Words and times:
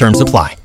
Terms 0.00 0.18
apply. 0.18 0.59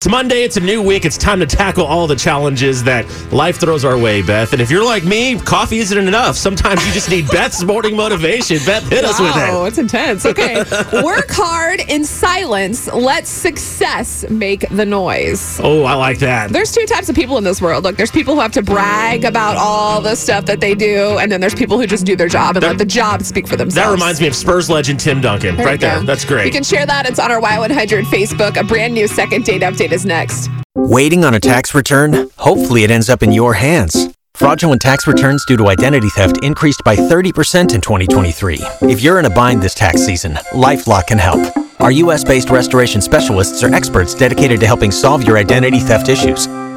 It's 0.00 0.08
Monday, 0.08 0.44
it's 0.44 0.56
a 0.56 0.60
new 0.60 0.80
week. 0.80 1.04
It's 1.04 1.18
time 1.18 1.40
to 1.40 1.46
tackle 1.46 1.84
all 1.84 2.06
the 2.06 2.14
challenges 2.14 2.84
that 2.84 3.04
life 3.32 3.56
throws 3.58 3.84
our 3.84 3.98
way, 3.98 4.22
Beth. 4.22 4.52
And 4.52 4.62
if 4.62 4.70
you're 4.70 4.84
like 4.84 5.02
me, 5.02 5.36
coffee 5.40 5.78
isn't 5.80 5.98
enough. 5.98 6.36
Sometimes 6.36 6.86
you 6.86 6.92
just 6.92 7.10
need 7.10 7.26
Beth's 7.32 7.64
morning 7.64 7.96
motivation. 7.96 8.58
Beth, 8.64 8.88
hit 8.88 9.04
us 9.04 9.18
with 9.18 9.32
Wow, 9.34 9.64
it. 9.64 9.68
it's 9.70 9.78
intense. 9.78 10.24
Okay. 10.24 10.58
Work 11.02 11.30
hard 11.30 11.80
in 11.88 12.04
silence. 12.04 12.86
Let 12.92 13.26
success 13.26 14.24
make 14.30 14.68
the 14.68 14.86
noise. 14.86 15.58
Oh, 15.60 15.82
I 15.82 15.94
like 15.94 16.20
that. 16.20 16.50
There's 16.50 16.70
two 16.70 16.86
types 16.86 17.08
of 17.08 17.16
people 17.16 17.36
in 17.36 17.42
this 17.42 17.60
world. 17.60 17.82
Look, 17.82 17.96
there's 17.96 18.12
people 18.12 18.34
who 18.36 18.40
have 18.40 18.52
to 18.52 18.62
brag 18.62 19.24
about 19.24 19.56
all 19.56 20.00
the 20.00 20.14
stuff 20.14 20.44
that 20.44 20.60
they 20.60 20.76
do, 20.76 21.18
and 21.18 21.32
then 21.32 21.40
there's 21.40 21.56
people 21.56 21.76
who 21.76 21.88
just 21.88 22.06
do 22.06 22.14
their 22.14 22.28
job 22.28 22.54
and 22.54 22.64
let 22.64 22.78
the 22.78 22.84
job 22.84 23.24
speak 23.24 23.48
for 23.48 23.56
themselves. 23.56 23.74
That 23.88 23.90
reminds 23.92 24.20
me 24.20 24.28
of 24.28 24.36
Spurs 24.36 24.70
legend 24.70 25.00
Tim 25.00 25.20
Duncan. 25.20 25.56
There 25.56 25.66
right 25.66 25.80
there. 25.80 25.98
That's 26.04 26.24
great. 26.24 26.46
You 26.46 26.52
can 26.52 26.62
share 26.62 26.86
that. 26.86 27.04
It's 27.08 27.18
on 27.18 27.32
our 27.32 27.40
Y100 27.40 28.04
Facebook. 28.04 28.56
A 28.56 28.62
brand 28.62 28.94
new 28.94 29.08
second 29.08 29.44
date 29.44 29.62
update 29.62 29.87
is 29.92 30.04
next. 30.04 30.50
Waiting 30.74 31.24
on 31.24 31.34
a 31.34 31.40
tax 31.40 31.74
return? 31.74 32.30
Hopefully, 32.36 32.84
it 32.84 32.90
ends 32.90 33.08
up 33.08 33.22
in 33.22 33.32
your 33.32 33.54
hands. 33.54 34.14
Fraudulent 34.34 34.80
tax 34.80 35.06
returns 35.06 35.44
due 35.46 35.56
to 35.56 35.68
identity 35.68 36.08
theft 36.10 36.44
increased 36.44 36.82
by 36.84 36.94
30% 36.94 37.74
in 37.74 37.80
2023. 37.80 38.58
If 38.82 39.00
you're 39.02 39.18
in 39.18 39.24
a 39.24 39.30
bind 39.30 39.60
this 39.60 39.74
tax 39.74 40.04
season, 40.04 40.34
Lifelock 40.52 41.08
can 41.08 41.18
help. 41.18 41.40
Our 41.80 41.90
US 41.92 42.24
based 42.24 42.50
restoration 42.50 43.00
specialists 43.00 43.62
are 43.64 43.74
experts 43.74 44.14
dedicated 44.14 44.60
to 44.60 44.66
helping 44.66 44.90
solve 44.90 45.24
your 45.24 45.38
identity 45.38 45.80
theft 45.80 46.08
issues. 46.08 46.46